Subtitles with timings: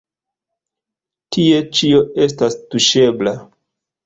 [1.35, 3.37] Tie ĉio estas tuŝebla.